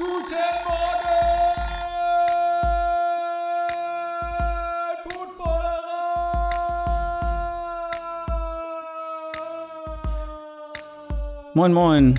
[0.00, 0.32] Guten
[0.64, 1.12] Morgen,
[5.04, 5.90] Footballerer!
[11.52, 12.14] Moin, moin.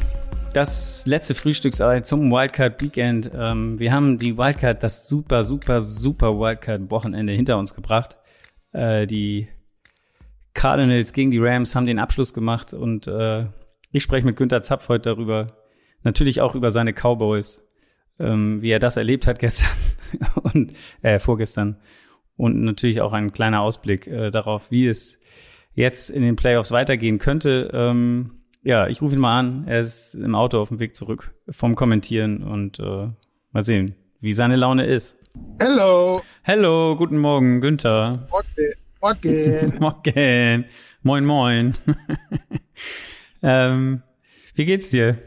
[0.54, 3.32] Das letzte Frühstücksei zum Wildcard Weekend.
[3.34, 8.16] Ähm, wir haben die Wildcard, das super, super, super Wildcard Wochenende hinter uns gebracht.
[8.74, 9.48] Äh, die
[10.54, 13.48] Cardinals gegen die Rams haben den Abschluss gemacht und äh,
[13.92, 15.48] ich spreche mit Günther Zapf heute darüber.
[16.04, 17.64] Natürlich auch über seine Cowboys,
[18.22, 19.70] ähm, wie er das erlebt hat gestern
[20.54, 21.78] und äh, vorgestern.
[22.38, 25.20] Und natürlich auch ein kleiner Ausblick äh, darauf, wie es
[25.74, 27.70] jetzt in den Playoffs weitergehen könnte.
[27.74, 29.68] Ähm, ja, ich rufe ihn mal an.
[29.68, 33.10] Er ist im Auto auf dem Weg zurück vom Kommentieren und äh,
[33.52, 35.18] mal sehen, wie seine Laune ist.
[35.60, 36.22] Hello.
[36.44, 38.28] Hello, guten Morgen, Günther.
[38.30, 38.74] Okay.
[39.02, 39.78] Morgen.
[39.80, 40.66] Morgen.
[41.02, 41.74] Moin, moin.
[43.42, 44.04] ähm,
[44.54, 45.18] wie geht's dir?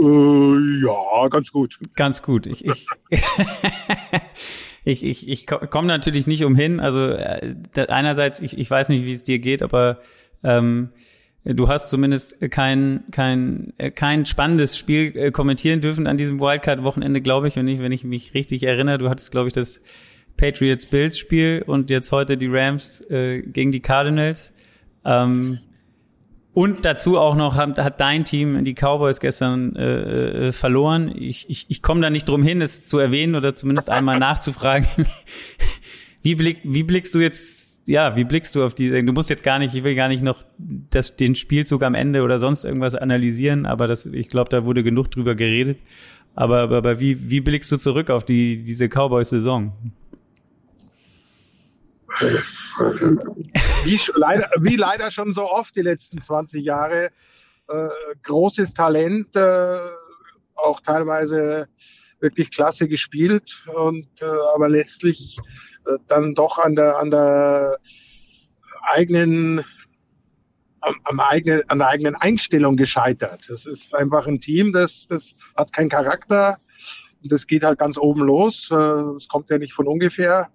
[0.00, 1.78] Äh, ja, ganz gut.
[1.96, 2.46] Ganz gut.
[2.46, 2.86] Ich, ich,
[4.84, 6.80] ich, ich, ich komme natürlich nicht umhin.
[6.80, 7.54] Also äh,
[7.88, 10.00] einerseits, ich, ich weiß nicht, wie es dir geht, aber
[10.42, 10.90] ähm,
[11.42, 17.22] Du hast zumindest kein, kein, äh, kein spannendes Spiel äh, kommentieren dürfen an diesem Wildcard-Wochenende,
[17.22, 17.58] glaube ich.
[17.58, 19.80] Und nicht, wenn ich mich richtig erinnere, du hattest, glaube ich, das
[20.36, 24.52] Patriots-Bills-Spiel und jetzt heute die Rams äh, gegen die Cardinals.
[25.04, 25.60] Ähm,
[26.52, 31.12] und dazu auch noch hat, hat dein Team die Cowboys gestern äh, äh verloren.
[31.16, 35.06] Ich, ich, ich komme da nicht drum hin, es zu erwähnen oder zumindest einmal nachzufragen.
[36.22, 39.42] wie, blick, wie blickst du jetzt ja, wie blickst du auf die, du musst jetzt
[39.42, 42.94] gar nicht, ich will gar nicht noch das, den Spielzug am Ende oder sonst irgendwas
[42.94, 45.78] analysieren, aber das, ich glaube, da wurde genug drüber geredet.
[46.36, 49.72] Aber, aber, aber wie, wie blickst du zurück auf die, diese Cowboys-Saison?
[53.84, 57.10] Wie, leider, wie leider schon so oft die letzten 20 Jahre.
[57.68, 57.88] Äh,
[58.22, 59.78] großes Talent, äh,
[60.54, 61.68] auch teilweise
[62.20, 65.38] wirklich klasse gespielt und äh, aber letztlich
[65.86, 67.78] äh, dann doch an der, an der
[68.82, 69.64] eigenen
[70.80, 73.48] am, am eigenen, an der eigenen Einstellung gescheitert.
[73.48, 76.58] Das ist einfach ein Team, das, das hat keinen Charakter.
[77.22, 78.70] Das geht halt ganz oben los.
[78.70, 78.74] Äh,
[79.16, 80.48] es kommt ja nicht von ungefähr.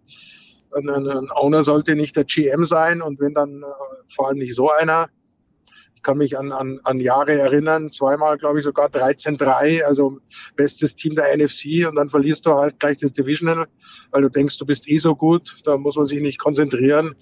[0.75, 4.55] Ein, ein Owner sollte nicht der GM sein und wenn dann äh, vor allem nicht
[4.55, 5.09] so einer
[6.05, 10.19] kann mich an, an, an Jahre erinnern, zweimal, glaube ich, sogar 13-3, also
[10.55, 13.65] bestes Team der NFC und dann verlierst du halt gleich das Divisional,
[14.11, 17.15] weil du denkst, du bist eh so gut, da muss man sich nicht konzentrieren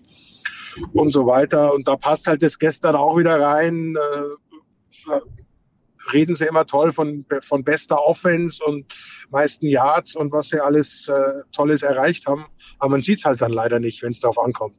[0.91, 1.73] und so weiter.
[1.73, 3.95] Und da passt halt das gestern auch wieder rein.
[3.95, 5.19] Äh,
[6.11, 8.85] reden sie immer toll von, von bester Offense und
[9.29, 12.45] meisten Yards und was sie alles äh, Tolles erreicht haben.
[12.79, 14.75] Aber man sieht's halt dann leider nicht, wenn es darauf ankommt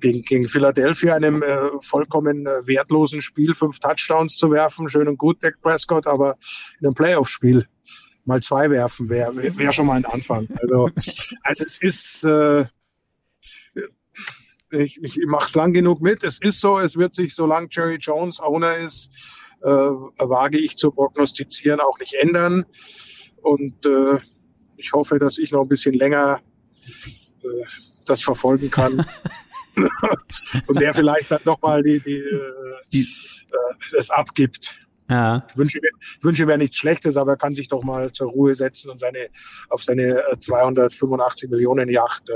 [0.00, 5.18] gegen, gegen Philadelphia einem äh, vollkommen äh, wertlosen Spiel fünf Touchdowns zu werfen, schön und
[5.18, 6.36] gut, Dak Prescott, aber
[6.80, 7.66] in einem Playoff-Spiel
[8.24, 10.48] mal zwei werfen wäre wär, wär schon mal ein Anfang.
[10.62, 10.90] Also,
[11.42, 12.64] also es ist, äh,
[14.70, 16.24] ich, ich mache es lang genug mit.
[16.24, 19.10] Es ist so, es wird sich, solange Jerry Jones Owner ist,
[19.64, 22.66] äh, wage ich zu prognostizieren, auch nicht ändern.
[23.42, 24.18] Und äh,
[24.76, 26.40] ich hoffe, dass ich noch ein bisschen länger
[27.42, 27.64] äh,
[28.04, 29.04] das verfolgen kann.
[30.66, 32.22] und der vielleicht dann nochmal die, die,
[32.92, 34.78] die äh, das abgibt.
[35.08, 35.46] Ja.
[35.50, 35.80] Ich wünsche,
[36.18, 38.98] ich wünsche mir nichts Schlechtes, aber er kann sich doch mal zur Ruhe setzen und
[38.98, 39.28] seine
[39.68, 42.32] auf seine 285 äh, Millionen Yacht äh,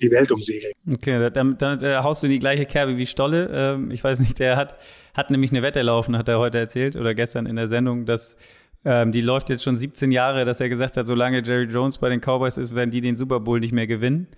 [0.00, 0.72] die Welt umsegeln.
[0.92, 3.48] Okay, dann, dann, dann haust du in die gleiche Kerbe wie Stolle.
[3.52, 4.78] Ähm, ich weiß nicht, der hat
[5.14, 8.36] hat nämlich eine Wette laufen, hat er heute erzählt oder gestern in der Sendung, dass
[8.84, 12.08] ähm, die läuft jetzt schon 17 Jahre, dass er gesagt hat, solange Jerry Jones bei
[12.08, 14.28] den Cowboys ist, werden die den Super Bowl nicht mehr gewinnen.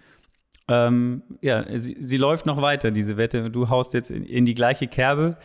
[0.69, 3.51] Ähm, ja, sie, sie, läuft noch weiter, diese Wette.
[3.51, 5.37] Du haust jetzt in, in die gleiche Kerbe.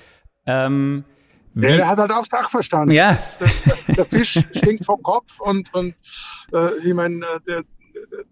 [0.45, 1.05] Ähm,
[1.55, 2.93] ja, der hat halt auch Sachverstand.
[2.93, 3.17] Ja.
[3.39, 5.95] Der, der Fisch stinkt vom Kopf und, und
[6.53, 7.63] äh, ich meine, äh, der,
[8.11, 8.23] der,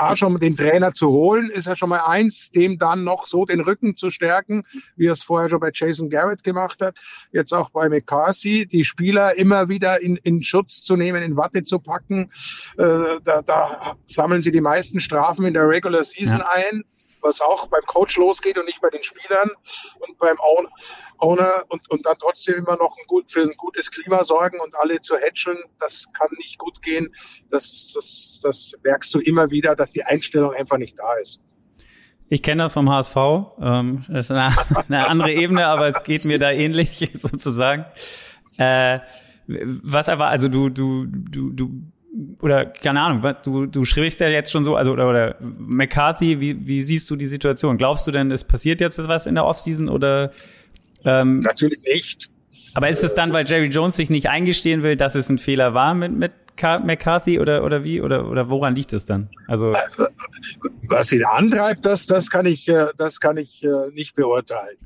[0.00, 3.44] A, schon den Trainer zu holen, ist ja schon mal eins, dem dann noch so
[3.44, 4.64] den Rücken zu stärken,
[4.96, 6.96] wie er es vorher schon bei Jason Garrett gemacht hat,
[7.32, 11.64] jetzt auch bei McCarthy, die Spieler immer wieder in, in Schutz zu nehmen, in Watte
[11.64, 12.30] zu packen.
[12.78, 16.48] Äh, da, da sammeln sie die meisten Strafen in der Regular Season ja.
[16.54, 16.84] ein
[17.22, 19.50] was auch beim Coach losgeht und nicht bei den Spielern
[20.00, 20.36] und beim
[21.18, 24.74] Owner und, und dann trotzdem immer noch ein gut, für ein gutes Klima sorgen und
[24.76, 27.14] alle zu hatcheln, das kann nicht gut gehen.
[27.50, 31.40] Das, das, das merkst du immer wieder, dass die Einstellung einfach nicht da ist.
[32.28, 33.16] Ich kenne das vom HSV.
[33.60, 34.54] Ähm, das ist eine,
[34.88, 37.86] eine andere Ebene, aber es geht mir da ähnlich sozusagen.
[38.56, 39.00] Äh,
[39.46, 41.82] was aber, also du, du, du, du
[42.40, 46.66] oder keine Ahnung, du, du sprichst ja jetzt schon so, also oder, oder McCarthy, wie,
[46.66, 47.78] wie siehst du die Situation?
[47.78, 50.32] Glaubst du denn, es passiert jetzt was in der Offseason oder?
[51.04, 52.30] Ähm Natürlich nicht.
[52.74, 55.74] Aber ist es dann, weil Jerry Jones sich nicht eingestehen will, dass es ein Fehler
[55.74, 58.00] war mit, mit McCarthy oder, oder wie?
[58.00, 59.30] Oder, oder woran liegt es dann?
[59.48, 59.74] Also,
[60.88, 64.76] was ihn antreibt, das, das kann ich, äh, das kann ich äh, nicht beurteilen.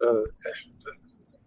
[0.00, 0.06] Äh,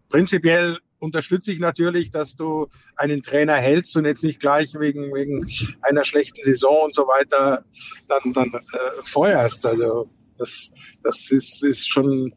[0.09, 5.45] prinzipiell unterstütze ich natürlich, dass du einen Trainer hältst und jetzt nicht gleich wegen, wegen
[5.81, 7.63] einer schlechten Saison und so weiter
[8.07, 9.65] dann, dann äh, feuerst.
[9.65, 10.71] Also das,
[11.03, 12.33] das ist, ist schon,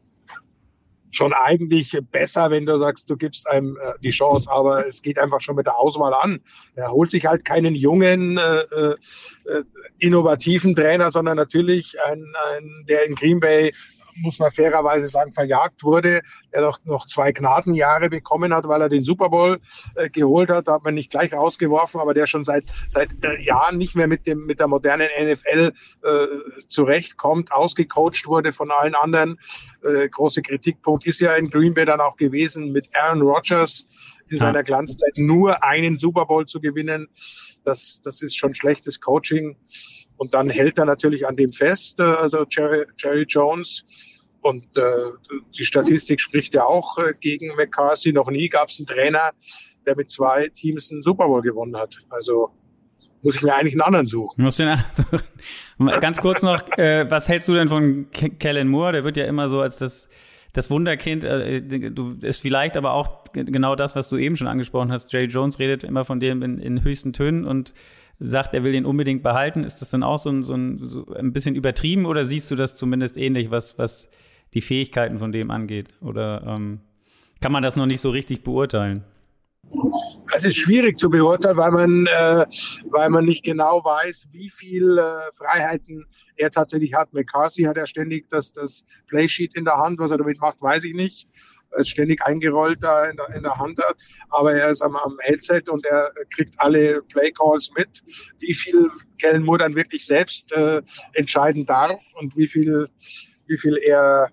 [1.11, 5.17] schon eigentlich besser, wenn du sagst, du gibst einem äh, die Chance, aber es geht
[5.17, 6.41] einfach schon mit der Auswahl an.
[6.75, 8.95] Er holt sich halt keinen jungen, äh, äh,
[9.99, 13.73] innovativen Trainer, sondern natürlich einen, einen, der in Green Bay
[14.21, 16.21] muss man fairerweise sagen, verjagt wurde,
[16.53, 19.59] der noch, noch zwei Gnadenjahre bekommen hat, weil er den Super Bowl
[19.95, 23.41] äh, geholt hat, da hat man nicht gleich rausgeworfen, aber der schon seit, seit äh,
[23.41, 25.73] Jahren nicht mehr mit dem, mit der modernen NFL
[26.03, 29.39] äh, zurechtkommt, ausgecoacht wurde von allen anderen.
[29.83, 33.85] Äh, große Kritikpunkt ist ja in Green Bay dann auch gewesen mit Aaron Rodgers
[34.29, 34.45] in ja.
[34.45, 37.07] seiner Glanzzeit nur einen Super Bowl zu gewinnen.
[37.63, 39.57] Das, das ist schon schlechtes Coaching.
[40.23, 43.83] Und dann hält er natürlich an dem fest, äh, also Jerry, Jerry Jones.
[44.39, 44.81] Und äh,
[45.57, 48.13] die Statistik spricht ja auch äh, gegen McCarthy.
[48.13, 49.31] Noch nie gab es einen Trainer,
[49.85, 51.97] der mit zwei Teams einen Super Bowl gewonnen hat.
[52.09, 52.51] Also
[53.21, 54.41] muss ich mir eigentlich einen anderen suchen.
[54.41, 55.99] Muss den anderen suchen.
[55.99, 58.93] Ganz kurz noch, äh, was hältst du denn von Kellen Moore?
[58.93, 60.07] Der wird ja immer so als das
[60.53, 61.61] das Wunderkind äh,
[61.91, 65.11] du, ist vielleicht aber auch genau das, was du eben schon angesprochen hast.
[65.11, 67.73] Jay Jones redet immer von dem in, in höchsten Tönen und
[68.27, 69.63] sagt, er will ihn unbedingt behalten.
[69.63, 72.55] Ist das dann auch so ein, so ein, so ein bisschen übertrieben oder siehst du
[72.55, 74.09] das zumindest ähnlich, was, was
[74.53, 75.89] die Fähigkeiten von dem angeht?
[76.01, 76.79] Oder ähm,
[77.41, 79.03] kann man das noch nicht so richtig beurteilen?
[80.35, 82.45] Es ist schwierig zu beurteilen, weil man, äh,
[82.89, 86.05] weil man nicht genau weiß, wie viel äh, Freiheiten
[86.35, 87.13] er tatsächlich hat.
[87.13, 89.99] McCarthy hat ja ständig das, das Playsheet in der Hand.
[89.99, 91.27] Was er damit macht, weiß ich nicht
[91.77, 93.95] ist ständig eingerollt da in der, in der Hand hat,
[94.29, 98.03] aber er ist am, am Headset und er kriegt alle Playcalls mit,
[98.39, 100.81] wie viel Kellen Moore dann wirklich selbst äh,
[101.13, 102.89] entscheiden darf und wie viel,
[103.47, 104.29] wie viel er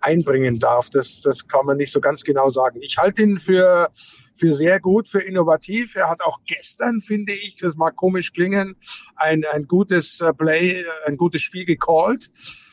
[0.00, 0.90] einbringen darf.
[0.90, 2.80] Das, das kann man nicht so ganz genau sagen.
[2.82, 3.90] Ich halte ihn für,
[4.34, 5.96] für sehr gut, für innovativ.
[5.96, 8.76] Er hat auch gestern, finde ich, das mag komisch klingen,
[9.16, 12.67] ein, ein gutes äh, Play, ein gutes Spiel gecallt äh,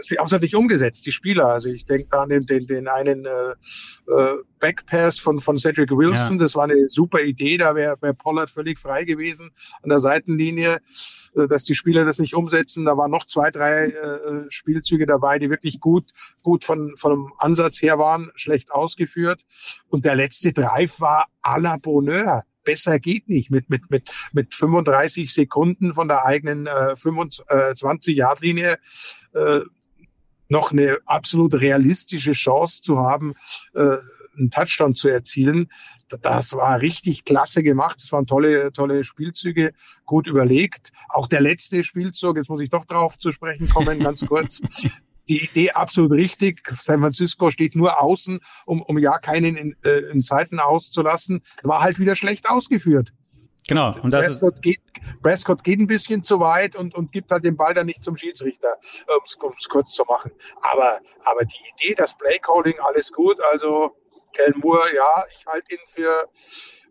[0.00, 1.48] sie haben es halt nicht umgesetzt, die Spieler.
[1.48, 5.90] Also ich denke da an den, den, den einen äh, äh, Backpass von, von Cedric
[5.90, 6.42] Wilson, ja.
[6.42, 9.50] das war eine super Idee, da wäre wär Pollard völlig frei gewesen
[9.82, 10.78] an der Seitenlinie,
[11.36, 12.84] äh, dass die Spieler das nicht umsetzen.
[12.84, 16.10] Da waren noch zwei, drei äh, Spielzüge dabei, die wirklich gut,
[16.42, 19.44] gut von, vom Ansatz her waren, schlecht ausgeführt.
[19.88, 23.50] Und der letzte Drive war à la Bonheur besser geht nicht.
[23.50, 28.78] Mit, mit, mit, mit 35 Sekunden von der eigenen äh, 25 Yard Linie
[29.32, 29.60] äh,
[30.48, 33.34] noch eine absolut realistische Chance zu haben,
[33.74, 33.96] äh,
[34.36, 35.70] einen Touchdown zu erzielen.
[36.22, 37.98] Das war richtig klasse gemacht.
[38.00, 39.72] Das waren tolle, tolle Spielzüge,
[40.04, 40.92] gut überlegt.
[41.08, 44.62] Auch der letzte Spielzug, jetzt muss ich doch drauf zu sprechen kommen, ganz kurz
[45.28, 46.62] die Idee absolut richtig.
[46.82, 51.42] San Francisco steht nur außen, um, um ja keinen in, äh, in Seiten auszulassen.
[51.62, 53.12] War halt wieder schlecht ausgeführt.
[53.66, 53.98] Genau.
[54.02, 54.80] Und das Prescott, ist geht,
[55.22, 58.16] Prescott geht ein bisschen zu weit und, und gibt halt den Ball dann nicht zum
[58.16, 58.76] Schiedsrichter,
[59.08, 60.32] um es kurz zu machen.
[60.60, 63.38] Aber, aber die Idee, das Playcalling, alles gut.
[63.52, 63.96] Also
[64.34, 66.28] Kel Moore, ja, ich halte ihn für,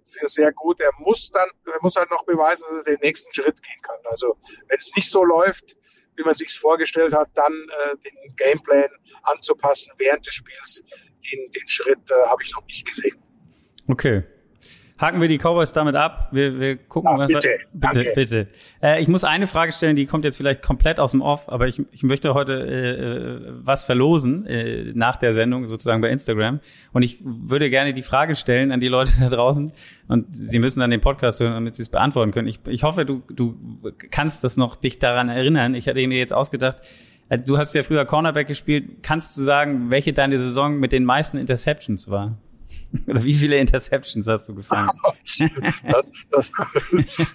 [0.03, 0.81] für sehr gut.
[0.81, 3.99] Er muss dann, er muss halt noch beweisen, dass er den nächsten Schritt gehen kann.
[4.05, 4.37] Also
[4.67, 5.75] wenn es nicht so läuft,
[6.15, 8.89] wie man sich vorgestellt hat, dann äh, den Gameplan
[9.23, 10.83] anzupassen während des Spiels.
[11.31, 13.21] Den, den Schritt äh, habe ich noch nicht gesehen.
[13.87, 14.23] Okay.
[14.99, 16.29] Haken wir die Cowboys damit ab.
[16.31, 18.11] Wir, wir gucken, Ach, was bitte, bitte, danke.
[18.15, 18.47] bitte.
[18.81, 21.67] Äh, ich muss eine Frage stellen, die kommt jetzt vielleicht komplett aus dem Off, aber
[21.67, 26.59] ich, ich möchte heute äh, äh, was verlosen äh, nach der Sendung sozusagen bei Instagram.
[26.91, 29.71] Und ich würde gerne die Frage stellen an die Leute da draußen
[30.09, 32.47] und sie müssen dann den Podcast hören, damit sie es beantworten können.
[32.47, 33.57] Ich, ich hoffe, du, du
[34.11, 35.73] kannst das noch dich daran erinnern.
[35.73, 36.77] Ich hatte mir jetzt ausgedacht,
[37.29, 39.01] äh, du hast ja früher Cornerback gespielt.
[39.01, 42.37] Kannst du sagen, welche deine Saison mit den meisten Interceptions war?
[43.07, 44.89] Oder wie viele Interceptions hast du gefangen?
[45.89, 46.51] das, das,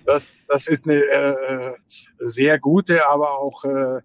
[0.06, 1.74] das, das ist eine äh,
[2.18, 4.00] sehr gute, aber auch äh,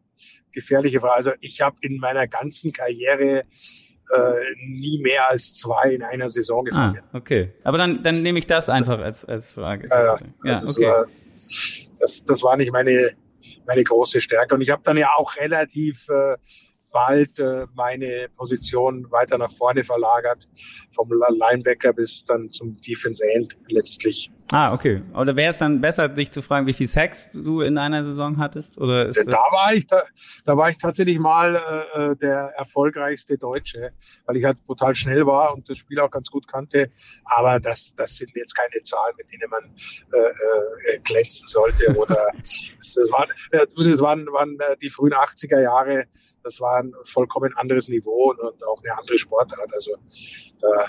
[0.52, 1.14] gefährliche Frage.
[1.14, 3.44] Also ich habe in meiner ganzen Karriere
[4.12, 4.34] äh,
[4.66, 7.02] nie mehr als zwei in einer Saison gefangen.
[7.12, 7.54] Ah, okay.
[7.64, 9.88] Aber dann, dann nehme ich das, einfach als, als Frage.
[9.90, 11.06] Äh, ja, okay.
[12.00, 13.12] Das, das war nicht meine,
[13.66, 14.56] meine große Stärke.
[14.56, 16.38] Und ich habe dann ja auch relativ äh,
[16.94, 20.48] bald äh, meine Position weiter nach vorne verlagert,
[20.96, 24.32] vom Linebacker bis dann zum Defense End letztlich.
[24.54, 25.02] Ah, okay.
[25.16, 28.38] Oder wäre es dann besser, dich zu fragen, wie viel Sex du in einer Saison
[28.38, 28.78] hattest?
[28.78, 30.04] Oder ist da war ich, da,
[30.46, 33.94] da war ich tatsächlich mal äh, äh, der erfolgreichste Deutsche,
[34.28, 36.92] weil ich halt total schnell war und das Spiel auch ganz gut kannte.
[37.26, 39.64] Aber das, das sind jetzt keine Zahlen, mit denen man
[40.14, 41.92] äh, äh, glänzen sollte.
[41.96, 46.06] Oder das, waren, äh, das waren, waren äh, die frühen 80er Jahre.
[46.44, 49.74] Das war ein vollkommen anderes Niveau und, und auch eine andere Sportart.
[49.74, 49.94] Also
[50.62, 50.88] da äh,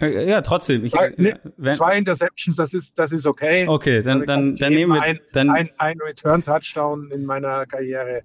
[0.00, 0.84] ja, trotzdem.
[0.84, 1.38] Ich, zwei, ne,
[1.72, 3.66] zwei Interceptions, das ist, das ist okay.
[3.68, 8.22] Okay, dann, dann, dann nehmen wir ein, dann ein, ein Return-Touchdown in meiner Karriere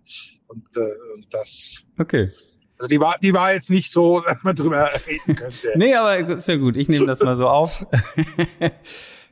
[0.48, 0.80] und, äh,
[1.16, 1.84] und das.
[1.98, 2.32] Okay.
[2.78, 5.74] Also die war, die war jetzt nicht so, dass man drüber reden könnte.
[5.76, 6.78] nee, aber ist ja gut.
[6.78, 7.86] Ich nehme das mal so auf.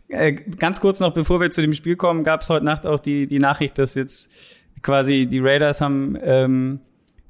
[0.10, 2.98] Äh, ganz kurz noch, bevor wir zu dem Spiel kommen, gab es heute Nacht auch
[2.98, 4.32] die, die Nachricht, dass jetzt
[4.82, 6.79] quasi die Raiders haben ähm,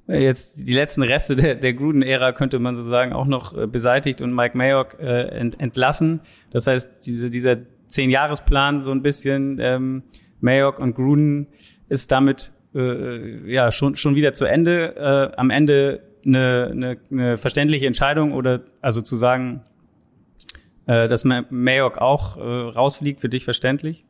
[0.08, 4.22] jetzt die letzten Reste der, der Gruden-Ära, könnte man so sagen, auch noch äh, beseitigt
[4.22, 6.22] und Mike Mayock äh, ent, entlassen.
[6.52, 10.04] Das heißt, diese, dieser Zehn-Jahres-Plan so ein bisschen, ähm,
[10.40, 11.48] Mayock und Gruden
[11.90, 14.96] ist damit äh, ja schon, schon wieder zu Ende.
[14.96, 19.64] Äh, am Ende eine, eine, eine verständliche Entscheidung oder also zu sagen,
[20.86, 24.06] äh, dass Mayock auch äh, rausfliegt, für dich verständlich?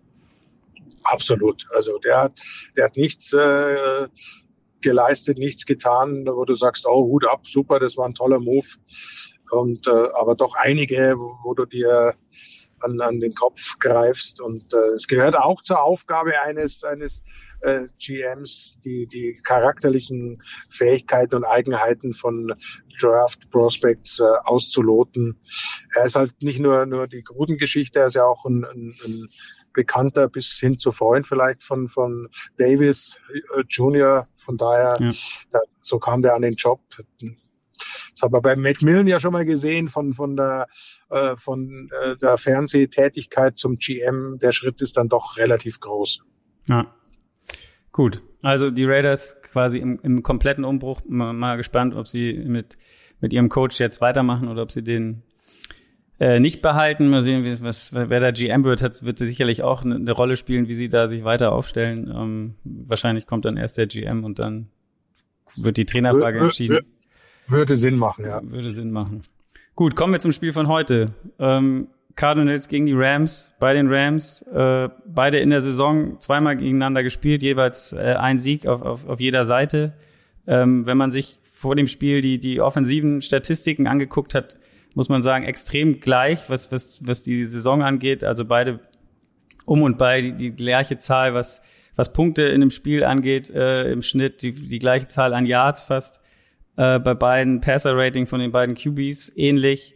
[1.04, 1.66] Absolut.
[1.74, 2.34] Also der hat,
[2.75, 4.08] der hat nichts äh,
[4.81, 8.67] geleistet, nichts getan, wo du sagst, oh, Hut ab, super, das war ein toller Move.
[9.51, 12.15] Und äh, aber doch einige, wo, wo du dir
[12.81, 14.41] an, an den Kopf greifst.
[14.41, 17.24] Und äh, es gehört auch zur Aufgabe eines, eines
[17.62, 22.53] äh, GMs, die, die charakterlichen Fähigkeiten und Eigenheiten von
[23.00, 25.39] Draft Prospects äh, auszuloten.
[25.96, 29.27] Er ist halt nicht nur, nur die Grudengeschichte, er ist ja auch ein, ein, ein
[29.77, 33.19] bekannter bis hin zu Freund vielleicht von, von Davis
[33.55, 34.27] äh, Jr.
[34.36, 35.12] Von daher, ja.
[35.51, 36.81] da, so kam der an den Job.
[36.89, 40.65] Das haben wir bei Macmillan ja schon mal gesehen von, von der,
[41.12, 44.39] äh, von äh, der Fernsehtätigkeit zum GM.
[44.39, 46.24] Der Schritt ist dann doch relativ groß.
[46.65, 46.96] Ja.
[47.91, 48.24] Gut.
[48.41, 51.01] Also die Raiders quasi im, im kompletten Umbruch.
[51.07, 52.79] Mal, mal gespannt, ob sie mit,
[53.19, 55.22] mit ihrem Coach jetzt weitermachen oder ob sie den
[56.19, 57.09] äh, nicht behalten.
[57.09, 60.36] Mal sehen, wie, was, wer da GM wird, hat, wird sicherlich auch eine, eine Rolle
[60.36, 62.12] spielen, wie sie da sich weiter aufstellen.
[62.13, 64.67] Ähm, wahrscheinlich kommt dann erst der GM und dann
[65.55, 66.79] wird die Trainerfrage entschieden.
[67.47, 68.41] Würde Sinn machen, ja.
[68.43, 69.21] Würde Sinn machen.
[69.75, 71.13] Gut, kommen wir zum Spiel von heute.
[71.39, 77.03] Ähm, Cardinals gegen die Rams, bei den Rams, äh, beide in der Saison zweimal gegeneinander
[77.03, 79.93] gespielt, jeweils äh, ein Sieg auf, auf, auf jeder Seite.
[80.47, 84.57] Ähm, wenn man sich vor dem Spiel die, die offensiven Statistiken angeguckt hat,
[84.98, 88.24] muss man sagen, extrem gleich, was, was, was die Saison angeht.
[88.24, 88.80] Also beide
[89.68, 91.62] um und bei die, die gleiche Zahl, was,
[91.96, 95.84] was Punkte in dem Spiel angeht, äh, im Schnitt, die, die gleiche Zahl an Yards
[95.84, 96.20] fast.
[96.77, 99.94] Äh, bei beiden Passer-Rating von den beiden QBs ähnlich.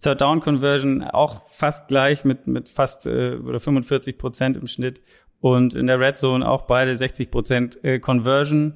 [0.00, 5.00] Third Down Conversion auch fast gleich mit, mit fast äh, oder 45 Prozent im Schnitt.
[5.40, 8.74] Und in der Red Zone auch beide 60 Prozent äh, Conversion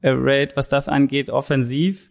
[0.00, 2.10] äh, Rate, was das angeht, offensiv.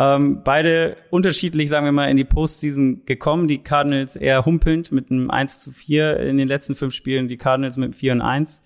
[0.00, 3.48] Ähm, beide unterschiedlich, sagen wir mal, in die Postseason gekommen.
[3.48, 7.36] Die Cardinals eher humpelnd mit einem 1 zu 4 in den letzten fünf Spielen, die
[7.36, 8.62] Cardinals mit einem 4 und 1.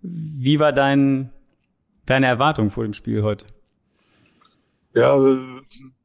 [0.00, 1.30] Wie war dein,
[2.06, 3.46] deine Erwartung vor dem Spiel heute?
[4.94, 5.16] Ja,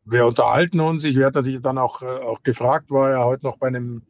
[0.09, 1.03] wir unterhalten uns.
[1.03, 4.03] Ich werde natürlich dann auch, äh, auch gefragt, war ja heute noch bei einem,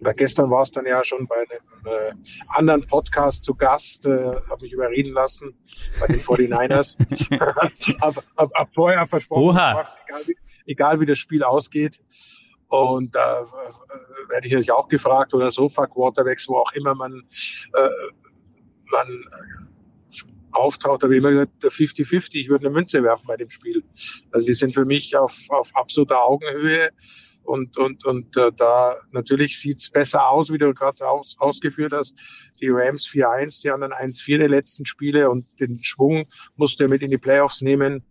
[0.00, 2.12] oder gestern war es dann ja schon bei einem äh,
[2.48, 5.54] anderen Podcast zu Gast, äh, habe mich überreden lassen
[5.98, 6.96] bei den 49ers.
[8.00, 9.86] hab, hab, hab vorher versprochen, egal,
[10.26, 12.00] wie, egal wie das Spiel ausgeht.
[12.68, 17.24] Und da äh, werde ich natürlich auch gefragt, oder Sofa-Quarterbacks, wo auch immer man,
[17.74, 17.88] äh,
[18.92, 19.24] man
[20.52, 23.82] auftaucht, habe ich immer gesagt, der 50-50, ich würde eine Münze werfen bei dem Spiel.
[24.32, 26.90] Also die sind für mich auf, auf absoluter Augenhöhe
[27.42, 32.14] und, und, und äh, da natürlich sieht's besser aus, wie du gerade aus, ausgeführt hast.
[32.60, 36.26] Die Rams 4-1, die anderen 1-4 der letzten Spiele und den Schwung
[36.56, 38.04] musste er mit in die Playoffs nehmen.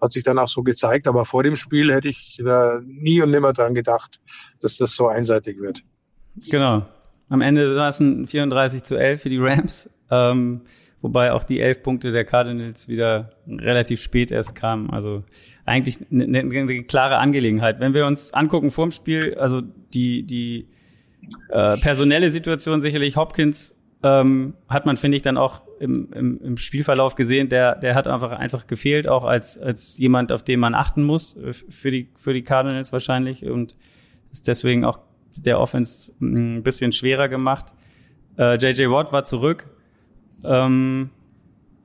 [0.00, 1.06] Hat sich dann auch so gezeigt.
[1.06, 4.20] Aber vor dem Spiel hätte ich da nie und nimmer dran gedacht,
[4.60, 5.82] dass das so einseitig wird.
[6.50, 6.86] Genau.
[7.30, 9.88] Am Ende ein 34 zu 11 für die Rams.
[10.10, 10.60] Ähm,
[11.04, 14.88] wobei auch die elf Punkte der Cardinals wieder relativ spät erst kamen.
[14.88, 15.22] Also
[15.66, 17.78] eigentlich eine, eine, eine klare Angelegenheit.
[17.78, 20.66] Wenn wir uns angucken vorm Spiel, also die, die
[21.50, 26.56] äh, personelle Situation sicherlich Hopkins ähm, hat man, finde ich, dann auch im, im, im
[26.56, 30.74] Spielverlauf gesehen, der, der hat einfach, einfach gefehlt, auch als, als jemand, auf den man
[30.74, 33.76] achten muss, äh, für die, für die Cardinals wahrscheinlich und
[34.32, 35.00] ist deswegen auch
[35.36, 37.74] der Offense ein bisschen schwerer gemacht.
[38.38, 39.66] Äh, JJ Watt war zurück,
[40.46, 41.10] ähm,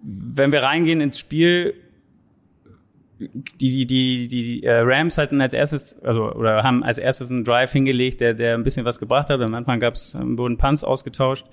[0.01, 1.73] wenn wir reingehen ins Spiel,
[3.19, 7.43] die, die, die, die äh, Rams hatten als erstes, also oder haben als erstes einen
[7.43, 9.41] Drive hingelegt, der, der ein bisschen was gebracht hat.
[9.41, 11.45] Am Anfang gab's, wurden Punts ausgetauscht.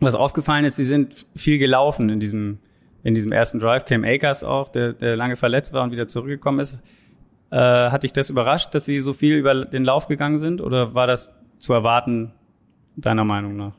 [0.00, 2.58] Was aufgefallen ist, sie sind viel gelaufen in diesem,
[3.04, 3.84] in diesem ersten Drive.
[3.84, 6.80] Cam Akers auch, der, der lange verletzt war und wieder zurückgekommen ist.
[7.50, 10.60] Äh, hat dich das überrascht, dass sie so viel über den Lauf gegangen sind?
[10.60, 12.32] Oder war das zu erwarten,
[12.96, 13.74] deiner Meinung nach?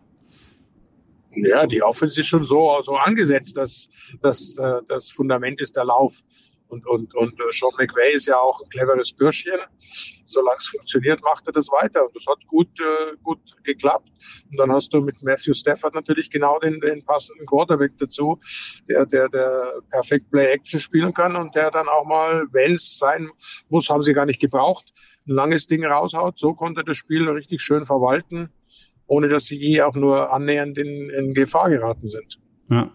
[1.36, 3.90] Ja, die Offense ist schon so, so angesetzt, dass,
[4.22, 6.22] dass äh, das Fundament ist der Lauf.
[6.74, 9.60] Und, und, und äh, Sean McVay ist ja auch ein cleveres Bürschchen.
[10.25, 12.06] Solange es funktioniert, macht er das weiter.
[12.06, 14.10] Und das hat gut, äh, gut geklappt.
[14.50, 18.40] Und dann hast du mit Matthew Stafford natürlich genau den, den passenden Quarterback dazu,
[18.90, 23.30] der, der, der perfekt Play-Action spielen kann und der dann auch mal, wenn es sein
[23.70, 24.94] muss, haben sie gar nicht gebraucht,
[25.28, 26.40] ein langes Ding raushaut.
[26.40, 28.50] So konnte er das Spiel richtig schön verwalten,
[29.07, 32.39] ohne dass sie je auch nur annähernd in, in Gefahr geraten sind.
[32.69, 32.91] Ja.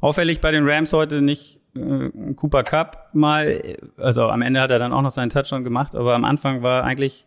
[0.00, 4.78] Auffällig bei den Rams heute nicht äh, Cooper Cup mal, also am Ende hat er
[4.78, 7.26] dann auch noch seinen Touchdown gemacht, aber am Anfang war eigentlich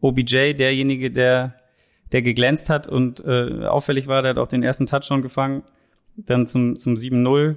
[0.00, 1.56] OBJ derjenige, der,
[2.12, 5.62] der geglänzt hat und äh, auffällig war, der hat auch den ersten Touchdown gefangen,
[6.16, 7.56] dann zum, zum 7-0.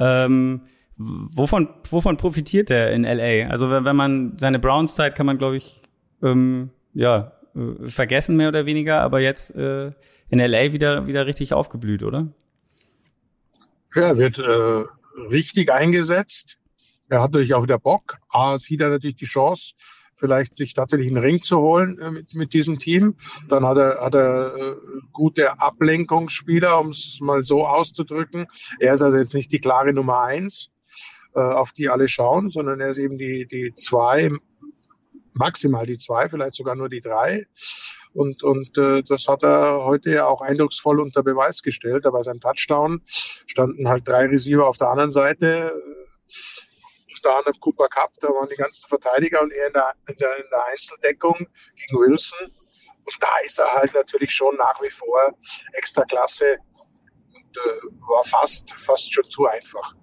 [0.00, 0.62] Ähm,
[0.96, 3.50] wovon, wovon profitiert er in LA?
[3.50, 5.80] Also wenn, wenn man seine Browns-Zeit kann man, glaube ich,
[6.22, 9.92] ähm, ja, äh, vergessen mehr oder weniger, aber jetzt äh,
[10.28, 12.28] in LA wieder, wieder richtig aufgeblüht, oder?
[13.94, 14.84] Ja, wird äh,
[15.30, 16.58] richtig eingesetzt.
[17.08, 18.18] Er hat natürlich auch wieder Bock.
[18.28, 19.72] A, sieht er natürlich die Chance,
[20.16, 23.14] vielleicht sich tatsächlich einen Ring zu holen äh, mit, mit diesem Team.
[23.48, 24.76] Dann hat er, hat er äh,
[25.12, 28.46] gute Ablenkungsspieler, um es mal so auszudrücken.
[28.78, 30.70] Er ist also jetzt nicht die klare Nummer eins,
[31.34, 34.30] äh, auf die alle schauen, sondern er ist eben die, die zwei,
[35.38, 37.46] maximal die zwei, vielleicht sogar nur die drei.
[38.12, 42.04] Und, und äh, das hat er heute ja auch eindrucksvoll unter Beweis gestellt.
[42.04, 45.72] Da war sein Touchdown, standen halt drei Receiver auf der anderen Seite.
[47.16, 50.36] Unter anderem Cooper Cup, da waren die ganzen Verteidiger und er in der, in der,
[50.36, 51.36] in der Einzeldeckung
[51.76, 52.50] gegen Wilson.
[53.04, 55.32] Und da ist er halt natürlich schon nach wie vor
[55.72, 56.58] extra klasse
[57.34, 59.94] und äh, war fast, fast schon zu einfach.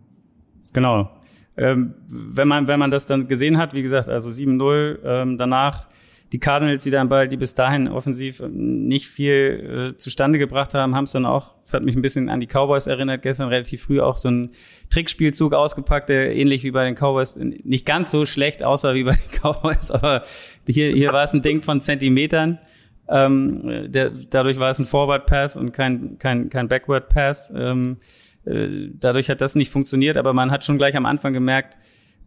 [0.74, 1.10] Genau.
[1.57, 5.88] Ähm, wenn man, wenn man das dann gesehen hat, wie gesagt, also 7-0, ähm, danach
[6.31, 10.95] die Cardinals wieder ein Ball, die bis dahin offensiv nicht viel äh, zustande gebracht haben,
[10.95, 13.84] haben es dann auch, das hat mich ein bisschen an die Cowboys erinnert, gestern relativ
[13.84, 14.49] früh auch so ein
[14.89, 19.12] Trickspielzug ausgepackt, der ähnlich wie bei den Cowboys nicht ganz so schlecht aussah wie bei
[19.12, 20.23] den Cowboys, aber
[20.67, 22.60] hier, hier war es ein Ding von Zentimetern.
[23.08, 27.53] Ähm, der, dadurch war es ein Forward Pass und kein, kein, kein Backward Pass.
[27.56, 31.77] Ähm, äh, dadurch hat das nicht funktioniert, aber man hat schon gleich am Anfang gemerkt,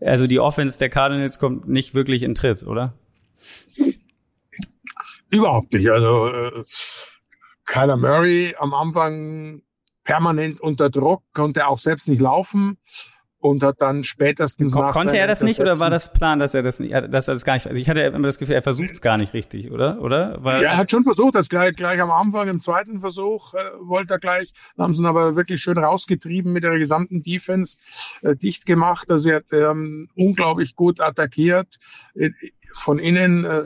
[0.01, 2.95] also die Offense der Cardinals kommt nicht wirklich in Tritt, oder?
[5.31, 5.89] Überhaupt nicht.
[5.91, 6.65] Also äh,
[7.67, 9.63] Kyler Murray am Anfang
[10.05, 12.79] permanent unter Druck, konnte auch selbst nicht laufen
[13.41, 16.63] und hat dann spätestens Kon konnte er das nicht oder war das Plan, dass er
[16.63, 17.67] das nicht, dass er das gar nicht?
[17.67, 20.01] Also ich hatte immer das Gefühl, er versucht es gar nicht richtig, oder?
[20.01, 20.37] Oder?
[20.43, 23.59] Weil, ja, er hat schon versucht, das gleich, gleich am Anfang im zweiten Versuch äh,
[23.81, 27.77] wollte er gleich, haben sie ihn aber wirklich schön rausgetrieben mit der gesamten Defense
[28.23, 29.11] äh, dicht gemacht.
[29.11, 31.77] Also er hat ähm, unglaublich gut attackiert
[32.15, 32.31] äh,
[32.75, 33.45] von innen.
[33.45, 33.65] Äh,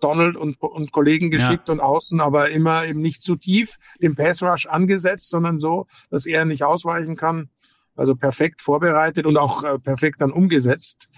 [0.00, 1.72] Donald und, und Kollegen geschickt ja.
[1.72, 6.24] und außen, aber immer eben nicht zu tief den Pass Rush angesetzt, sondern so, dass
[6.24, 7.50] er nicht ausweichen kann.
[7.98, 11.08] Also perfekt vorbereitet und auch äh, perfekt dann umgesetzt.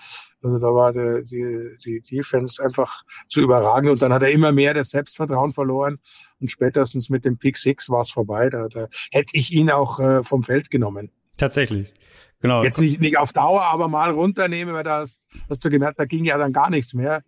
[0.42, 4.52] Also da war die, die, die Defense einfach zu überragen und dann hat er immer
[4.52, 5.98] mehr das Selbstvertrauen verloren
[6.40, 8.48] und spätestens mit dem Pick Six war es vorbei.
[8.48, 11.10] Da, da hätte ich ihn auch äh, vom Feld genommen.
[11.36, 11.92] Tatsächlich.
[12.40, 12.62] Genau.
[12.62, 16.06] Jetzt nicht, nicht auf Dauer, aber mal runternehmen, weil da hast, hast du gemerkt, da
[16.06, 17.22] ging ja dann gar nichts mehr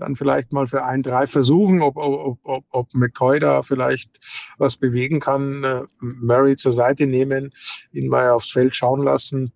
[0.00, 4.10] dann vielleicht mal für ein, drei versuchen, ob, ob, ob, ob McCoy da vielleicht
[4.58, 7.52] was bewegen kann, äh, Murray zur Seite nehmen,
[7.92, 9.52] ihn mal aufs Feld schauen lassen,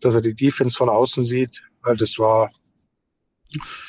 [0.00, 2.50] dass er die Defense von außen sieht, weil das war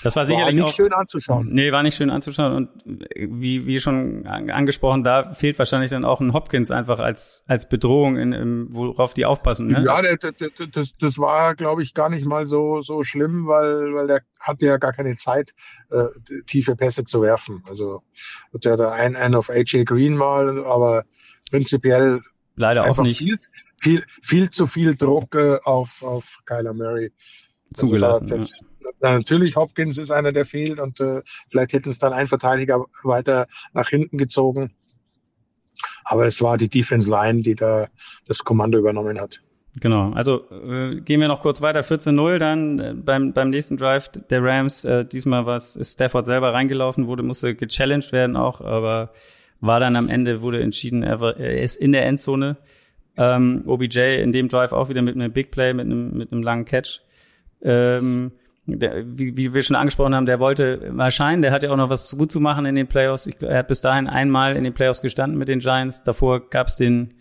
[0.04, 1.50] das war sicherlich war nicht auch, schön anzuschauen.
[1.52, 2.54] Nee, war nicht schön anzuschauen.
[2.54, 2.70] Und
[3.16, 8.18] wie, wie schon angesprochen, da fehlt wahrscheinlich dann auch ein Hopkins einfach als, als Bedrohung,
[8.18, 9.68] in, in, worauf die aufpassen.
[9.68, 9.84] Ne?
[9.84, 10.36] Ja, das,
[10.72, 14.66] das, das war, glaube ich, gar nicht mal so, so schlimm, weil, weil der hatte
[14.66, 15.54] ja gar keine Zeit,
[15.90, 16.06] äh,
[16.46, 17.64] tiefe Pässe zu werfen.
[17.68, 18.04] Also
[18.54, 21.04] hat ja da ein, ein auf AJ Green mal, aber
[21.50, 22.22] prinzipiell
[22.56, 23.18] leider auch nicht.
[23.18, 23.38] Viel,
[23.80, 27.12] viel, viel zu viel Druck äh, auf, auf Kyler Murray.
[27.74, 28.32] Zugelassen.
[28.32, 28.68] Also das, ja
[29.00, 33.48] natürlich, Hopkins ist einer, der fehlt und äh, vielleicht hätten es dann ein Verteidiger weiter
[33.74, 34.72] nach hinten gezogen.
[36.04, 37.88] Aber es war die Defense Line, die da
[38.26, 39.42] das Kommando übernommen hat.
[39.80, 41.82] Genau, also äh, gehen wir noch kurz weiter.
[41.82, 44.86] 14-0 dann äh, beim, beim nächsten Drive der Rams.
[44.86, 49.12] Äh, diesmal war es Stafford selber reingelaufen, wurde, musste gechallenged werden auch, aber
[49.60, 52.58] war dann am Ende, wurde entschieden, er, ist in der Endzone.
[53.18, 56.44] Ähm, OBJ in dem Drive auch wieder mit einem Big Play, mit einem, mit einem
[56.44, 57.02] langen Catch.
[57.62, 58.32] Ähm,
[58.68, 61.78] der, wie, wie wir schon angesprochen haben, der wollte mal scheinen, der hat ja auch
[61.78, 63.26] noch was gut zu machen in den Playoffs.
[63.26, 66.04] Ich, er hat bis dahin einmal in den Playoffs gestanden mit den Giants.
[66.04, 67.14] Davor gab es den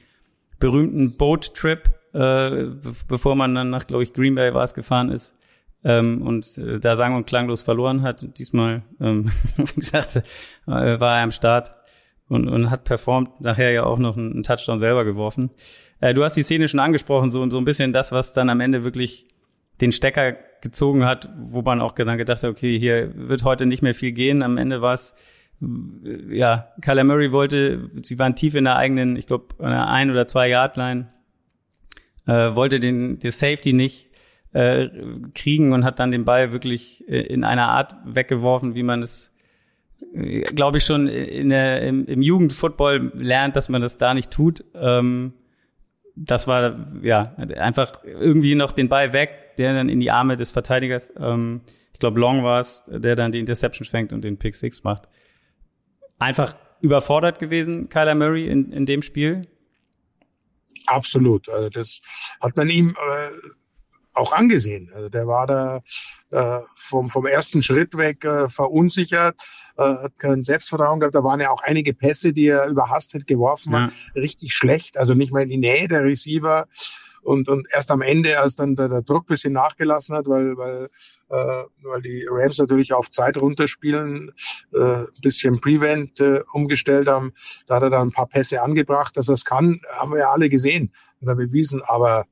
[0.59, 2.67] berühmten Boat Trip, äh,
[3.09, 5.37] bevor man dann nach, glaube ich, Green Bay war es gefahren ist.
[5.85, 8.39] Ähm, und äh, da sang und klanglos verloren hat.
[8.39, 10.21] Diesmal, ähm, wie gesagt, äh,
[10.67, 11.73] war er am Start
[12.29, 15.51] und, und hat performt, nachher ja auch noch einen, einen Touchdown selber geworfen.
[16.01, 18.61] Äh, du hast die Szene schon angesprochen, so, so ein bisschen das, was dann am
[18.61, 19.29] Ende wirklich
[19.81, 23.83] den Stecker gezogen hat, wo man auch dann gedacht hat, okay, hier wird heute nicht
[23.83, 24.43] mehr viel gehen.
[24.43, 25.15] Am Ende war es,
[26.29, 30.27] ja, Kyler Murray wollte, sie waren tief in der eigenen, ich glaube, einer ein oder
[30.27, 31.09] zwei Yard Line,
[32.27, 34.09] äh, wollte den, den Safety nicht
[34.53, 34.89] äh,
[35.35, 39.35] kriegen und hat dann den Ball wirklich äh, in einer Art weggeworfen, wie man es
[40.15, 44.31] äh, glaube ich schon in der, im, im Jugendfootball lernt, dass man das da nicht
[44.31, 44.65] tut.
[44.75, 45.35] Ähm,
[46.17, 50.51] das war ja einfach irgendwie noch den Ball weg, der dann in die Arme des
[50.51, 54.55] Verteidigers, ähm, ich glaube Long war es, der dann die Interception fängt und den Pick
[54.55, 55.09] Six macht.
[56.19, 59.43] Einfach überfordert gewesen, Kyler Murray in, in dem Spiel.
[60.87, 61.49] Absolut.
[61.49, 62.01] Also das
[62.41, 63.31] hat man ihm äh,
[64.17, 64.91] auch angesehen.
[64.95, 65.83] Also der war da
[66.31, 69.37] äh, vom, vom ersten Schritt weg äh, verunsichert,
[69.77, 71.15] äh, hat kein Selbstvertrauen gehabt.
[71.15, 73.81] Da waren ja auch einige Pässe, die er überhastet geworfen ja.
[73.87, 76.67] hat, richtig schlecht, also nicht mal in die Nähe der Receiver.
[77.27, 80.91] Und, und erst am Ende, als dann der, der Druck bisschen nachgelassen hat, weil, weil,
[81.29, 84.33] äh, weil die Rams natürlich auf Zeit runterspielen,
[84.73, 87.33] äh, bisschen Prevent äh, umgestellt haben,
[87.67, 90.31] da hat er dann ein paar Pässe angebracht, dass er es kann, haben wir ja
[90.31, 91.83] alle gesehen und bewiesen.
[91.83, 92.27] Aber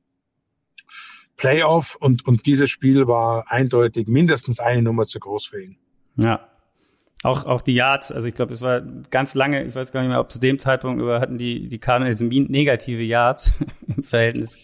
[1.35, 5.77] Playoff und, und dieses Spiel war eindeutig mindestens eine Nummer zu groß für ihn.
[6.15, 6.47] Ja.
[7.25, 10.09] Auch, auch die Yards, also ich glaube, es war ganz lange, ich weiß gar nicht
[10.09, 13.53] mehr, ob zu dem Zeitpunkt über hatten die, die Cardinals negative Yards
[13.87, 14.59] im Verhältnis,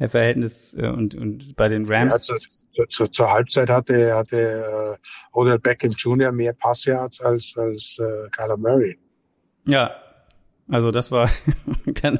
[0.00, 2.26] im Verhältnis äh, und, und bei den Rams.
[2.26, 6.32] Ja, zu, zu, zur Halbzeit hatte, hatte äh, Odell Beckham Jr.
[6.32, 8.98] mehr Passyards als, als äh, Kyler Murray.
[9.68, 9.94] Ja,
[10.68, 11.30] also das war
[12.02, 12.18] dann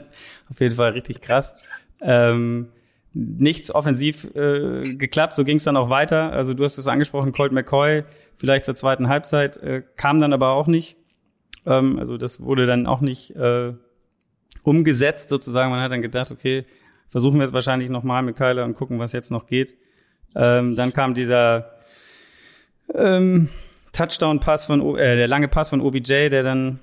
[0.49, 1.53] auf jeden Fall richtig krass.
[2.01, 2.69] Ähm,
[3.13, 5.35] nichts offensiv äh, geklappt.
[5.35, 6.33] So ging es dann auch weiter.
[6.33, 10.51] Also du hast es angesprochen, Colt McCoy, vielleicht zur zweiten Halbzeit, äh, kam dann aber
[10.51, 10.97] auch nicht.
[11.67, 13.73] Ähm, also das wurde dann auch nicht äh,
[14.63, 15.71] umgesetzt sozusagen.
[15.71, 16.65] Man hat dann gedacht, okay,
[17.09, 19.75] versuchen wir es wahrscheinlich nochmal mit Kyler und gucken, was jetzt noch geht.
[20.37, 21.73] Ähm, dann kam dieser
[22.95, 23.49] ähm,
[23.93, 26.79] Touchdown-Pass von, äh, der lange Pass von OBJ, der dann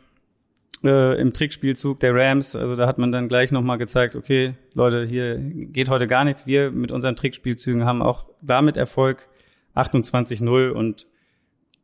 [0.83, 2.55] äh, im Trickspielzug der Rams.
[2.55, 6.47] Also da hat man dann gleich nochmal gezeigt, okay, Leute, hier geht heute gar nichts.
[6.47, 9.27] Wir mit unseren Trickspielzügen haben auch damit Erfolg
[9.75, 11.07] 28-0 und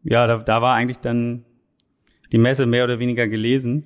[0.04, 1.46] ja, da, da war eigentlich dann
[2.32, 3.86] die Messe mehr oder weniger gelesen.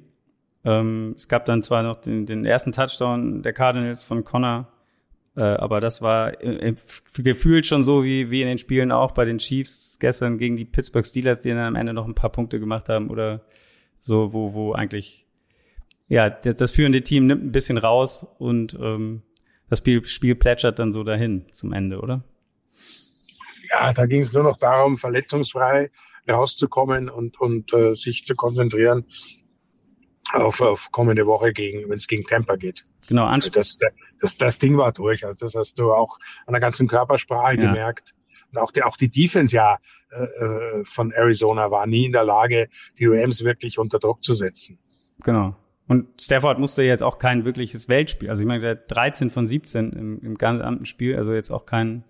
[0.63, 4.67] Ähm, es gab dann zwar noch den, den ersten Touchdown der Cardinals von Connor,
[5.35, 6.73] äh, aber das war äh,
[7.17, 10.65] gefühlt schon so wie, wie in den Spielen auch bei den Chiefs gestern gegen die
[10.65, 13.45] Pittsburgh Steelers, die dann am Ende noch ein paar Punkte gemacht haben oder
[13.99, 15.25] so, wo, wo eigentlich,
[16.07, 19.23] ja, das, führende Team nimmt ein bisschen raus und ähm,
[19.69, 22.23] das Spiel, Spiel plätschert dann so dahin zum Ende, oder?
[23.69, 25.91] Ja, da ging es nur noch darum, verletzungsfrei
[26.29, 29.05] rauszukommen und, und äh, sich zu konzentrieren
[30.33, 32.85] auf, auf kommende Woche gegen, wenn es gegen Tampa geht.
[33.07, 33.77] Genau, also das,
[34.19, 35.25] das, das Ding war durch.
[35.25, 37.67] Also das hast du auch an der ganzen Körpersprache ja.
[37.67, 38.13] gemerkt.
[38.51, 39.77] Und auch die, auch die Defense ja
[40.11, 42.67] äh, äh, von Arizona war nie in der Lage,
[42.99, 44.79] die Rams wirklich unter Druck zu setzen.
[45.23, 45.55] Genau.
[45.87, 48.29] Und Stafford musste jetzt auch kein wirkliches Weltspiel.
[48.29, 52.03] Also ich meine, der 13 von 17 im, im gesamten Spiel, also jetzt auch kein,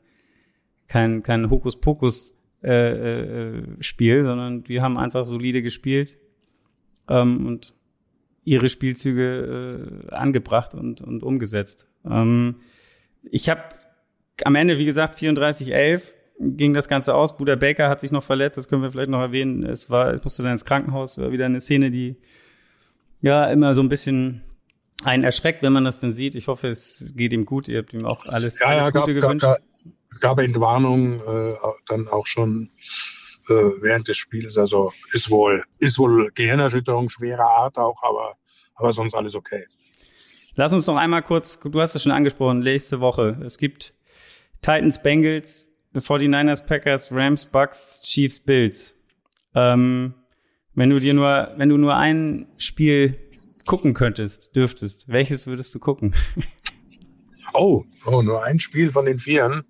[0.88, 6.18] kein, kein Hokuspokus äh, äh, Spiel, sondern die haben einfach solide gespielt
[7.08, 7.76] ähm, und
[8.48, 11.86] ihre Spielzüge äh, angebracht und, und umgesetzt.
[12.10, 12.56] Ähm,
[13.24, 13.64] ich habe
[14.46, 17.36] am Ende, wie gesagt, 34-11 ging das Ganze aus.
[17.36, 19.64] Buda Baker hat sich noch verletzt, das können wir vielleicht noch erwähnen.
[19.64, 22.16] Es war, es musste dann ins Krankenhaus, war wieder eine Szene, die
[23.20, 24.44] ja immer so ein bisschen
[25.04, 26.34] einen erschreckt, wenn man das dann sieht.
[26.34, 27.68] Ich hoffe, es geht ihm gut.
[27.68, 29.46] Ihr habt ihm auch alles, ja, alles ja, Gute gab, gewünscht.
[29.46, 29.60] Gab,
[30.22, 31.54] gab Entwarnung äh,
[31.88, 32.72] dann auch schon
[33.50, 34.58] äh, während des Spiels.
[34.58, 38.36] Also ist wohl, ist wohl Gehirnerschütterung schwerer Art auch, aber,
[38.76, 39.66] aber sonst alles okay.
[40.56, 43.40] Lass uns noch einmal kurz, du hast es schon angesprochen, nächste Woche.
[43.46, 43.94] Es gibt
[44.62, 48.96] Titans Bengals 49ers, Packers, Rams, Bucks, Chiefs, Bills.
[49.56, 50.14] Ähm,
[50.76, 53.18] wenn du dir nur, wenn du nur ein Spiel
[53.66, 56.14] gucken könntest, dürftest, welches würdest du gucken?
[57.54, 59.64] Oh, oh, nur ein Spiel von den Vieren.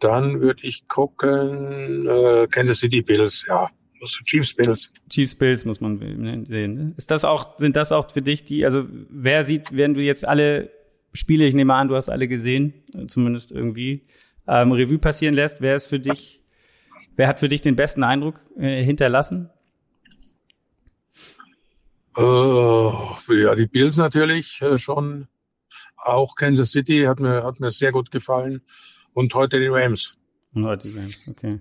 [0.00, 3.70] Dann würde ich gucken, äh, Kansas City Bills, ja.
[4.24, 4.92] Chiefs Bills.
[5.10, 5.98] Chiefs Bills muss man
[6.46, 6.74] sehen.
[6.74, 6.94] Ne?
[6.96, 10.26] Ist das auch, sind das auch für dich die, also wer sieht, wenn du jetzt
[10.26, 10.70] alle
[11.12, 12.72] Spiele, ich nehme an, du hast alle gesehen,
[13.08, 14.06] zumindest irgendwie,
[14.46, 16.40] ähm, Revue passieren lässt, wer ist für dich,
[17.16, 19.50] wer hat für dich den besten Eindruck äh, hinterlassen?
[22.16, 22.92] Uh,
[23.28, 25.28] ja, die Bills natürlich äh, schon.
[25.96, 28.62] Auch Kansas City hat mir, hat mir sehr gut gefallen.
[29.14, 30.16] Und heute die Rams.
[30.54, 31.60] Und heute die Rams, okay.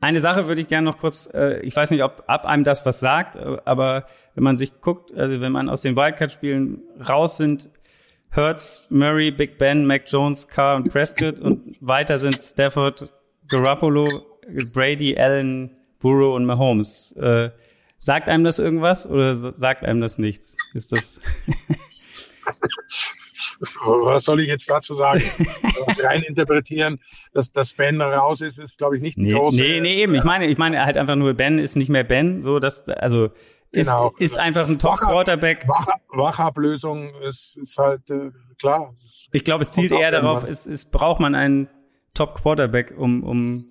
[0.00, 2.86] Eine Sache würde ich gerne noch kurz, äh, ich weiß nicht, ob ab einem das
[2.86, 7.36] was sagt, äh, aber wenn man sich guckt, also wenn man aus den Wildcard-Spielen raus
[7.36, 7.68] sind,
[8.30, 13.12] Hertz, Murray, Big Ben, Mac Jones, Carr und Prescott und weiter sind Stafford,
[13.48, 14.08] Garoppolo,
[14.72, 17.12] Brady, Allen, Burrow und Mahomes.
[17.16, 17.50] Äh,
[17.98, 20.56] sagt einem das irgendwas oder sagt einem das nichts?
[20.72, 21.20] Ist das?
[23.60, 25.22] was soll ich jetzt dazu sagen?
[25.86, 26.98] Was rein interpretieren,
[27.32, 29.60] dass das Ben raus ist, ist glaube ich nicht nee, große.
[29.60, 30.14] Nee, nee, eben.
[30.14, 33.30] Ich meine, ich meine halt einfach nur Ben ist nicht mehr Ben, so dass also
[33.72, 34.12] genau.
[34.18, 35.66] ist, ist einfach ein Top Quarterback.
[36.08, 38.94] Wachablösung ist, ist halt äh, klar.
[39.32, 41.68] Ich glaube, es zielt eher darauf, es, es braucht man einen
[42.14, 43.66] Top Quarterback, um um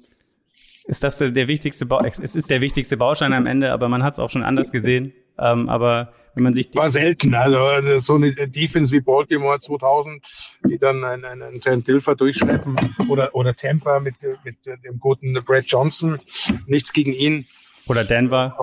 [0.85, 4.13] ist das der, wichtigste Bau es ist der wichtigste Baustein am Ende, aber man hat
[4.13, 5.13] es auch schon anders gesehen.
[5.39, 10.25] Ähm, aber wenn man sich war selten, also so eine Defense wie Baltimore 2000,
[10.69, 12.77] die dann einen, einen Trent Dilfer durchschleppen
[13.09, 16.19] oder oder Tampa mit mit dem guten Brad Johnson,
[16.67, 17.45] nichts gegen ihn.
[17.87, 18.55] Oder Denver.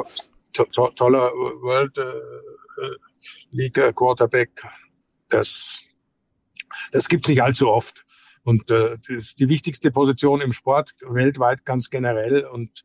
[0.52, 2.04] To to toller World äh,
[3.50, 4.50] League Quarterback.
[5.28, 5.82] Das
[6.92, 8.04] das gibt's nicht allzu oft.
[8.42, 12.84] Und äh, das ist die wichtigste Position im Sport weltweit ganz generell und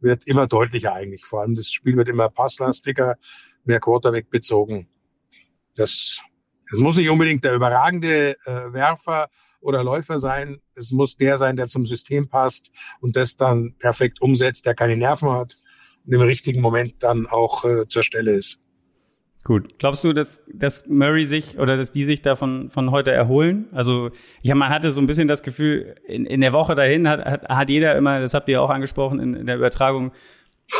[0.00, 1.24] wird immer deutlicher eigentlich.
[1.24, 3.16] Vor allem das Spiel wird immer passlastiger,
[3.64, 4.88] mehr Quarterback bezogen.
[5.76, 6.20] Das,
[6.70, 9.28] das muss nicht unbedingt der überragende äh, Werfer
[9.60, 10.60] oder Läufer sein.
[10.74, 14.96] Es muss der sein, der zum System passt und das dann perfekt umsetzt, der keine
[14.96, 15.56] Nerven hat
[16.06, 18.58] und im richtigen Moment dann auch äh, zur Stelle ist.
[19.42, 19.78] Gut.
[19.78, 23.66] Glaubst du, dass, dass Murray sich oder dass die sich davon von heute erholen?
[23.72, 24.10] Also
[24.42, 27.24] ich hab, man hatte so ein bisschen das Gefühl, in, in der Woche dahin hat,
[27.24, 30.12] hat, hat jeder immer, das habt ihr auch angesprochen in, in der Übertragung,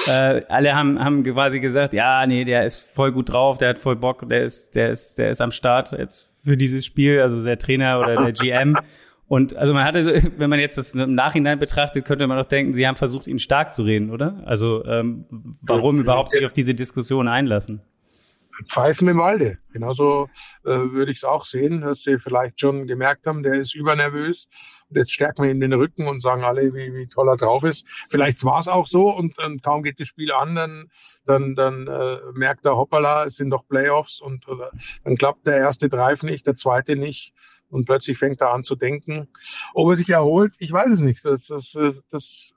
[0.06, 3.78] äh, alle haben, haben quasi gesagt, ja, nee, der ist voll gut drauf, der hat
[3.78, 7.42] voll Bock, der ist, der ist, der ist am Start jetzt für dieses Spiel, also
[7.42, 8.76] der Trainer oder der GM.
[9.26, 12.46] Und also man hatte, so, wenn man jetzt das im Nachhinein betrachtet, könnte man doch
[12.46, 14.42] denken, sie haben versucht, ihn stark zu reden, oder?
[14.44, 15.24] Also ähm,
[15.62, 17.80] warum überhaupt sich auf diese Diskussion einlassen?
[18.68, 19.58] Pfeifen im Walde.
[19.72, 20.28] Genauso
[20.64, 24.48] äh, würde ich es auch sehen, dass sie vielleicht schon gemerkt haben, der ist übernervös.
[24.88, 27.62] Und jetzt stärken wir ihm den Rücken und sagen alle, wie, wie toll er drauf
[27.62, 27.86] ist.
[28.08, 30.90] Vielleicht war es auch so und, und kaum geht das Spiel an, dann,
[31.24, 34.70] dann, dann äh, merkt er, hoppala, es sind doch Playoffs und oder,
[35.04, 37.32] dann klappt der erste Drive nicht, der zweite nicht.
[37.68, 39.28] Und plötzlich fängt er an zu denken.
[39.74, 41.24] Ob er sich erholt, ich weiß es nicht.
[41.24, 41.76] Das, das,
[42.10, 42.52] das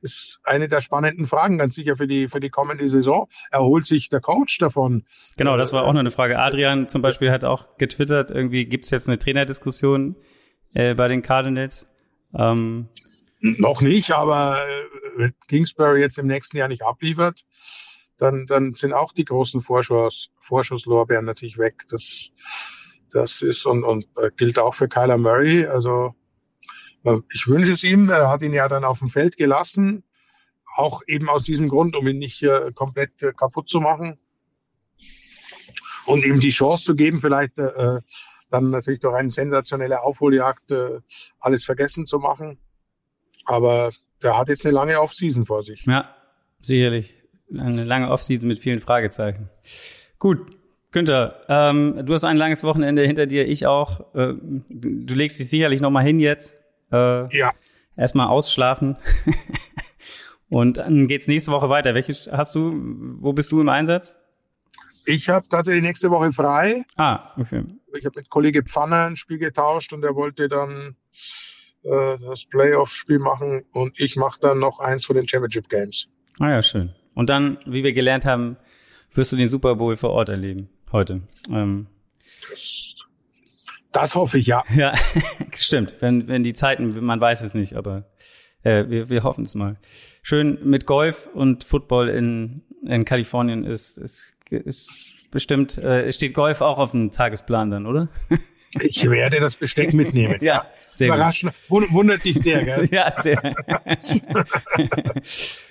[0.00, 3.28] ist eine der spannenden Fragen ganz sicher für die, für die kommende Saison.
[3.50, 5.04] Erholt sich der Coach davon?
[5.36, 6.38] Genau, das war auch noch eine Frage.
[6.38, 10.16] Adrian zum Beispiel hat auch getwittert, irgendwie gibt es jetzt eine Trainerdiskussion
[10.74, 11.88] äh, bei den Cardinals.
[12.34, 12.88] Ähm,
[13.40, 17.44] noch nicht, aber äh, wenn Kingsbury jetzt im nächsten Jahr nicht abliefert,
[18.16, 21.84] dann, dann sind auch die großen Vorschuss, Vorschusslorbeeren natürlich weg.
[21.88, 22.30] Das,
[23.10, 25.66] das ist und, und äh, gilt auch für Kyler Murray.
[25.66, 26.14] Also
[27.32, 28.08] ich wünsche es ihm.
[28.08, 30.04] Er hat ihn ja dann auf dem Feld gelassen.
[30.74, 34.18] Auch eben aus diesem Grund, um ihn nicht äh, komplett äh, kaputt zu machen.
[36.06, 38.00] Und ihm die Chance zu geben, vielleicht äh,
[38.50, 41.00] dann natürlich durch eine sensationelle Aufholjagd äh,
[41.38, 42.58] alles vergessen zu machen.
[43.44, 43.90] Aber
[44.22, 45.84] der hat jetzt eine lange Offseason vor sich.
[45.86, 46.14] Ja,
[46.60, 47.16] sicherlich.
[47.56, 49.50] Eine lange Offseason mit vielen Fragezeichen.
[50.18, 50.56] Gut,
[50.92, 54.14] Günther, ähm, du hast ein langes Wochenende hinter dir, ich auch.
[54.14, 54.34] Äh,
[54.68, 56.56] du legst dich sicherlich nochmal hin jetzt.
[56.92, 57.52] Äh, ja.
[57.96, 58.96] Erstmal ausschlafen.
[60.48, 61.94] Und dann geht's nächste Woche weiter.
[61.94, 64.18] Welche hast du, wo bist du im Einsatz?
[65.06, 66.84] Ich habe tatsächlich nächste Woche frei.
[66.96, 67.64] Ah, okay.
[67.94, 70.96] Ich habe mit Kollege Pfanner ein Spiel getauscht und er wollte dann
[71.84, 76.08] äh, das Playoff-Spiel machen und ich mache dann noch eins von den Championship Games.
[76.38, 76.94] Ah ja, schön.
[77.14, 78.56] Und dann, wie wir gelernt haben,
[79.14, 81.22] wirst du den Super Bowl vor Ort erleben heute.
[81.50, 81.86] Ähm,
[82.48, 83.01] das
[83.92, 84.64] das hoffe ich, ja.
[84.74, 84.94] Ja,
[85.54, 85.94] stimmt.
[86.00, 88.04] Wenn, wenn die Zeiten, man weiß es nicht, aber
[88.62, 89.76] äh, wir, wir hoffen es mal.
[90.22, 96.60] Schön mit Golf und Football in, in Kalifornien ist, ist, ist bestimmt, äh, steht Golf
[96.60, 98.08] auch auf dem Tagesplan dann, oder?
[98.80, 100.38] Ich werde das Besteck mitnehmen.
[100.40, 101.52] ja, sehr Überraschend.
[101.68, 101.92] Gut.
[101.92, 102.88] Wundert dich sehr, gell?
[102.90, 103.54] ja, sehr.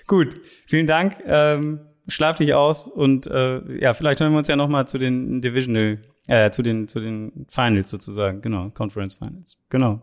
[0.05, 0.39] gut.
[0.67, 1.17] Vielen Dank.
[1.25, 4.99] Ähm, schlaf dich aus und äh, ja, vielleicht hören wir uns ja noch mal zu
[4.99, 9.57] den Divisional äh, zu den, zu den Finals sozusagen, genau, Conference Finals.
[9.69, 10.01] Genau.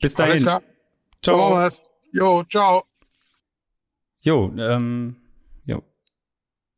[0.00, 0.48] Bis dahin.
[1.22, 1.68] Ciao.
[2.12, 2.84] Jo, ciao.
[4.20, 5.16] Jo, ähm,
[5.64, 5.82] jo.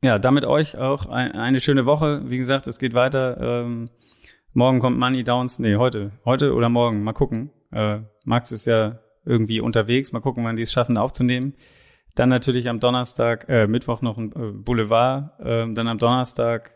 [0.03, 2.29] Ja, damit euch auch ein, eine schöne Woche.
[2.29, 3.39] Wie gesagt, es geht weiter.
[3.41, 3.89] Ähm,
[4.53, 5.59] morgen kommt Money Downs.
[5.59, 6.13] Nee, heute.
[6.25, 7.03] Heute oder morgen.
[7.03, 7.51] Mal gucken.
[7.73, 10.13] Äh, Max ist ja irgendwie unterwegs.
[10.13, 11.55] Mal gucken, wann die es schaffen aufzunehmen.
[12.15, 15.39] Dann natürlich am Donnerstag, äh, Mittwoch noch ein äh, Boulevard.
[15.41, 16.73] Äh, dann am Donnerstag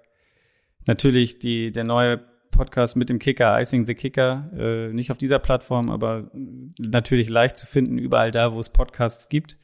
[0.87, 4.51] natürlich die, der neue Podcast mit dem Kicker, Icing the Kicker.
[4.57, 6.31] Äh, nicht auf dieser Plattform, aber
[6.79, 9.57] natürlich leicht zu finden, überall da, wo es Podcasts gibt.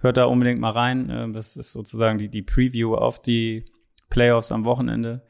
[0.00, 1.10] Hört da unbedingt mal rein.
[1.10, 3.64] Äh, das ist sozusagen die, die Preview auf die
[4.10, 5.22] Playoffs am Wochenende.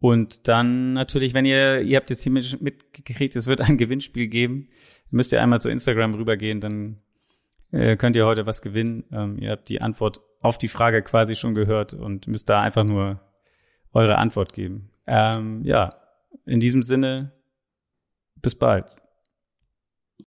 [0.00, 4.68] Und dann natürlich, wenn ihr, ihr habt jetzt hier mitgekriegt, es wird ein Gewinnspiel geben,
[5.10, 7.00] müsst ihr einmal zu Instagram rübergehen, dann
[7.70, 9.04] äh, könnt ihr heute was gewinnen.
[9.12, 12.84] Ähm, ihr habt die Antwort auf die Frage quasi schon gehört und müsst da einfach
[12.84, 13.20] nur
[13.92, 14.90] eure Antwort geben.
[15.06, 15.90] Ähm, ja,
[16.46, 17.32] in diesem Sinne,
[18.36, 18.86] bis bald.